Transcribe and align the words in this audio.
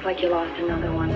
Looks 0.00 0.14
like 0.14 0.22
you 0.22 0.30
lost 0.30 0.58
another 0.58 0.92
one. 0.94 1.10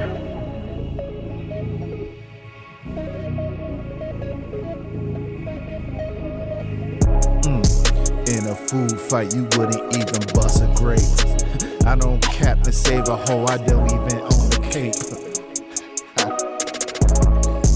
Mm. 7.44 7.64
In 8.28 8.46
a 8.46 8.54
food 8.54 9.00
fight, 9.00 9.34
you 9.34 9.44
wouldn't 9.56 9.96
even 9.96 10.20
bust 10.34 10.62
a 10.62 10.66
grape. 10.74 11.00
I 11.86 11.96
don't 11.96 12.20
cap 12.24 12.60
to 12.64 12.72
save 12.72 13.08
a 13.08 13.16
hoe, 13.16 13.46
I 13.46 13.56
don't 13.56 13.86
even 13.86 14.20
own 14.20 14.52
a 14.52 14.60
cape. 14.68 14.92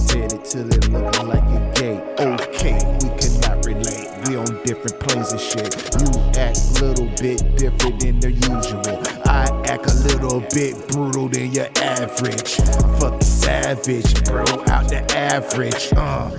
Did 0.09 0.35
it 0.35 0.45
till 0.45 0.71
it 0.71 0.89
looking 0.91 1.27
like 1.27 1.49
a 1.49 1.73
gate. 1.75 2.03
Okay, 2.21 2.77
we 3.01 3.09
cannot 3.17 3.65
relate. 3.65 4.09
We 4.29 4.37
on 4.37 4.63
different 4.67 5.01
planes 5.01 5.33
and 5.33 5.41
shit. 5.41 5.75
You 6.03 6.21
act 6.39 6.83
little 6.83 7.09
bit 7.17 7.57
different 7.57 7.99
than 8.01 8.21
the 8.21 8.31
usual. 8.31 8.98
Bit 10.39 10.89
brutal 10.89 11.29
than 11.29 11.53
your 11.53 11.69
average. 11.83 12.57
Fuck 12.99 13.19
the 13.19 13.25
savage, 13.25 14.25
bro, 14.25 14.45
out 14.69 14.89
the 14.89 15.05
average. 15.15 15.93
Uh, 15.95 16.31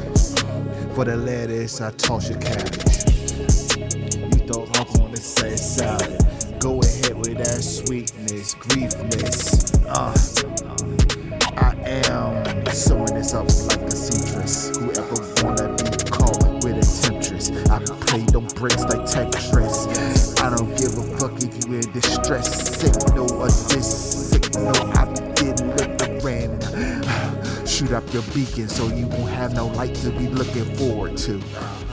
for 0.96 1.06
the 1.06 1.16
lettuce, 1.16 1.80
I 1.80 1.92
toss 1.92 2.30
your 2.30 2.40
cabbage. 2.40 3.06
You 3.78 4.48
thought 4.48 4.70
I'm 4.80 4.88
gonna 5.00 5.18
say 5.18 5.56
salad. 5.56 6.18
Go 6.60 6.82
ahead 6.82 7.18
with 7.18 7.38
that 7.38 7.62
sweetness, 7.62 8.56
griefness. 8.56 9.76
Uh, 9.86 10.14
I 11.58 11.76
am 11.88 12.66
sewing 12.68 13.14
this 13.14 13.34
up 13.34 13.46
like 13.46 13.88
a 13.88 13.92
seamstress. 13.92 14.76
Whoever 14.78 15.22
wanna 15.44 15.76
be 15.76 16.10
caught 16.10 16.64
with 16.64 16.78
a 16.78 16.86
temptress. 17.04 17.52
I 17.70 17.80
play 18.06 18.22
them 18.22 18.48
breaks 18.56 18.84
like 18.86 18.99
distress. 22.02 22.80
Signal 22.80 23.32
or 23.34 23.48
this 23.48 24.30
signal, 24.30 24.76
I 24.98 25.06
be 25.06 25.20
getting 25.42 25.76
liberated. 25.76 26.64
Shoot 27.68 27.92
up 27.92 28.12
your 28.14 28.24
beacon 28.34 28.68
so 28.68 28.88
you 28.88 29.08
won't 29.08 29.30
have 29.30 29.54
no 29.54 29.68
light 29.68 29.96
to 29.96 30.10
be 30.12 30.28
looking 30.28 30.66
forward 30.76 31.18
to. 31.18 31.40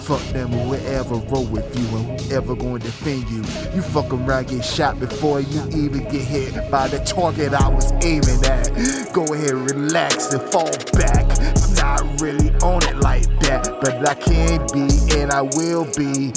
Fuck 0.07 0.23
them 0.33 0.49
whoever 0.49 1.17
roll 1.17 1.45
with 1.47 1.67
you 1.77 1.97
and 1.97 2.21
whoever 2.21 2.55
gonna 2.55 2.79
defend 2.79 3.29
you. 3.29 3.39
You 3.75 3.83
fuck 3.83 4.13
around, 4.13 4.49
get 4.49 4.65
shot 4.65 4.99
before 5.01 5.41
you 5.41 5.61
even 5.75 6.05
get 6.05 6.23
hit 6.23 6.71
by 6.71 6.89
the 6.89 6.99
target 7.01 7.53
I 7.53 7.69
was 7.69 7.93
aiming 8.05 8.45
at. 8.45 9.13
Go 9.13 9.25
ahead, 9.35 9.53
relax 9.53 10.33
and 10.33 10.43
fall 10.51 10.71
back. 10.93 11.25
I'm 11.41 11.75
not 11.75 12.21
really 12.21 12.51
on 12.63 12.83
it 12.85 12.97
like 12.97 13.25
that, 13.41 13.79
but 13.81 14.09
I 14.09 14.15
can 14.15 14.67
be 14.73 14.89
and 15.21 15.33
I 15.33 15.43
will 15.43 15.85
be. 15.97 16.33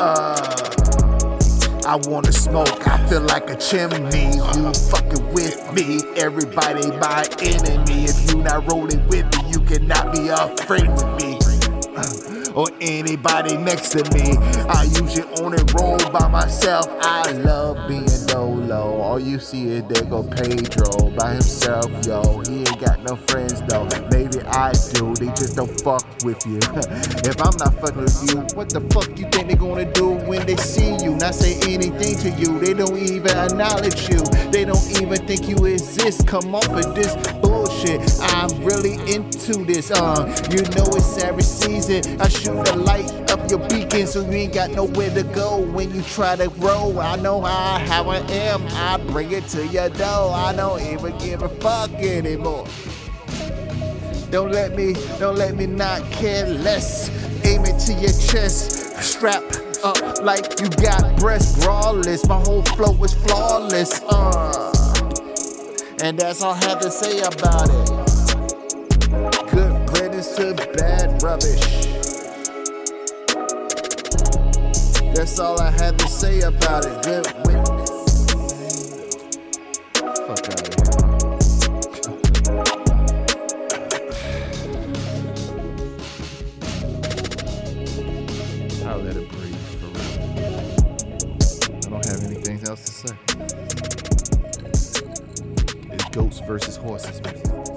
Uh, 0.00 1.03
I 1.86 1.96
wanna 1.96 2.32
smoke, 2.32 2.88
I 2.88 3.06
feel 3.08 3.20
like 3.20 3.50
a 3.50 3.56
chimney. 3.56 4.36
You 4.36 4.72
fucking 4.72 5.34
with 5.34 5.70
me, 5.74 6.00
everybody 6.16 6.90
my 6.96 7.26
enemy. 7.40 8.04
If 8.04 8.30
you 8.30 8.42
not 8.42 8.70
rolling 8.72 9.06
with 9.08 9.26
me, 9.26 9.50
you 9.50 9.60
cannot 9.60 10.12
be 10.12 10.28
afraid 10.28 10.88
with 10.88 11.22
me. 11.22 11.38
Uh, 11.94 12.34
or 12.54 12.68
anybody 12.80 13.56
next 13.56 13.90
to 13.90 14.02
me. 14.14 14.36
I 14.68 14.84
usually 14.84 15.28
only 15.40 15.62
roll 15.74 15.98
by 16.10 16.28
myself. 16.28 16.86
I 17.00 17.32
love 17.32 17.88
being 17.88 18.06
dolo. 18.26 19.00
All 19.00 19.20
you 19.20 19.38
see 19.38 19.68
is 19.68 19.84
there 19.88 20.04
go 20.04 20.22
Pedro 20.22 21.10
by 21.10 21.34
himself, 21.34 21.90
yo. 22.06 22.40
He 22.48 22.60
ain't 22.60 22.80
got 22.80 23.02
no 23.02 23.16
friends 23.16 23.60
though. 23.62 23.86
Maybe 24.10 24.40
I 24.46 24.72
do, 24.94 25.14
they 25.14 25.26
just 25.34 25.56
don't 25.56 25.80
fuck 25.80 26.06
with 26.24 26.44
you. 26.46 26.58
if 27.28 27.40
I'm 27.42 27.56
not 27.58 27.74
fucking 27.80 28.02
with 28.02 28.30
you, 28.30 28.40
what 28.56 28.70
the 28.70 28.80
fuck 28.92 29.08
you 29.18 29.28
think 29.30 29.48
they 29.48 29.54
gonna 29.54 29.90
do 29.92 30.13
when 30.34 30.46
they 30.46 30.56
see 30.56 30.96
you? 31.04 31.14
Not 31.16 31.34
say 31.34 31.54
anything 31.72 32.16
to 32.18 32.30
you. 32.40 32.58
They 32.58 32.74
don't 32.74 32.96
even 32.98 33.30
acknowledge 33.30 34.08
you. 34.08 34.20
They 34.50 34.64
don't 34.64 35.00
even 35.00 35.26
think 35.26 35.48
you 35.48 35.56
exist. 35.64 36.26
Come 36.26 36.54
off 36.54 36.68
of 36.68 36.94
this 36.94 37.14
bullshit. 37.40 38.00
I'm 38.20 38.64
really 38.64 38.94
into 39.12 39.64
this. 39.64 39.90
Uh, 39.90 40.26
you 40.50 40.62
know 40.74 40.86
it's 40.98 41.22
every 41.22 41.42
season. 41.42 42.20
I 42.20 42.28
shoot 42.28 42.64
the 42.64 42.76
light 42.76 43.10
up 43.30 43.48
your 43.48 43.60
beacon 43.68 44.06
so 44.06 44.24
you 44.24 44.32
ain't 44.32 44.54
got 44.54 44.70
nowhere 44.70 45.14
to 45.14 45.22
go 45.22 45.60
when 45.60 45.94
you 45.94 46.02
try 46.02 46.36
to 46.36 46.48
grow. 46.48 46.98
I 46.98 47.16
know 47.16 47.40
how 47.40 48.10
I 48.10 48.18
am. 48.30 48.66
I 48.70 48.96
bring 49.12 49.30
it 49.32 49.46
to 49.48 49.66
your 49.68 49.88
door. 49.90 50.34
I 50.34 50.52
don't 50.56 50.82
even 50.82 51.16
give 51.18 51.42
a 51.42 51.48
fuck 51.48 51.90
anymore. 51.92 52.66
Don't 54.30 54.50
let 54.50 54.74
me, 54.74 54.94
don't 55.20 55.36
let 55.36 55.54
me 55.54 55.66
not 55.66 56.02
care 56.10 56.46
less. 56.46 57.08
Aim 57.44 57.64
it 57.66 57.78
to 57.78 57.92
your 57.92 58.10
chest, 58.10 58.96
strap 59.00 59.44
up 59.84 60.22
like 60.22 60.58
you 60.60 60.68
got 60.70 61.16
breasts 61.18 61.62
brawless. 61.62 62.26
My 62.26 62.40
whole 62.40 62.62
flow 62.62 63.04
is 63.04 63.14
flawless. 63.14 64.00
Uh, 64.08 64.72
and 66.02 66.18
that's 66.18 66.42
all 66.42 66.54
I 66.54 66.64
have 66.64 66.80
to 66.80 66.90
say 66.90 67.20
about 67.20 67.68
it. 67.68 67.88
Good 69.50 70.00
riddance 70.00 70.34
to 70.36 70.54
bad 70.76 71.22
rubbish. 71.22 71.84
That's 75.14 75.38
all 75.38 75.60
I 75.60 75.70
had 75.70 75.98
to 75.98 76.08
say 76.08 76.40
about 76.40 76.86
it. 76.86 77.02
Good 77.04 77.26
witness. 77.46 78.24
Fuck 80.26 80.48
out 80.48 80.68
of 80.68 80.98
here. 80.98 81.03
Else 92.68 92.84
to 92.84 92.92
say. 92.92 93.14
It's 95.92 96.04
goats 96.10 96.40
versus 96.40 96.76
horses, 96.76 97.20
man. 97.22 97.73